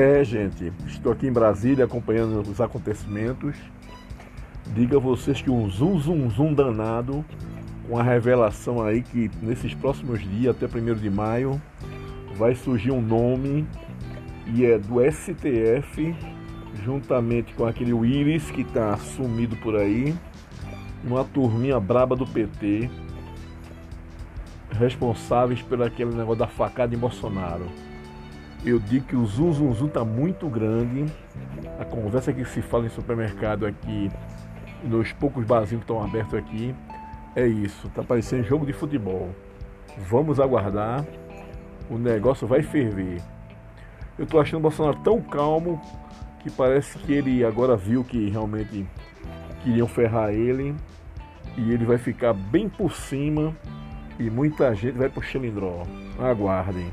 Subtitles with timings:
[0.00, 3.54] É, gente, estou aqui em Brasília acompanhando os acontecimentos.
[4.68, 7.22] Diga a vocês que um zum zum zum danado
[7.86, 11.60] com a revelação aí que nesses próximos dias, até 1 de maio,
[12.34, 13.66] vai surgir um nome
[14.46, 16.16] e é do STF,
[16.82, 20.16] juntamente com aquele Willis que está sumido por aí,
[21.04, 22.88] uma turminha braba do PT,
[24.70, 27.89] responsáveis pelo aquele negócio da facada em Bolsonaro.
[28.64, 31.06] Eu digo que o zum zum zum tá muito grande.
[31.78, 34.10] A conversa que se fala em supermercado aqui,
[34.84, 36.74] nos poucos barzinhos que estão abertos aqui,
[37.34, 37.88] é isso.
[37.90, 39.30] Tá parecendo jogo de futebol.
[39.98, 41.04] Vamos aguardar.
[41.88, 43.20] O negócio vai ferver.
[44.18, 45.80] Eu tô achando o Bolsonaro tão calmo
[46.40, 48.86] que parece que ele agora viu que realmente
[49.62, 50.74] queriam ferrar ele
[51.56, 53.56] e ele vai ficar bem por cima
[54.18, 55.82] e muita gente vai pro Xilindró.
[56.18, 56.90] Aguardem.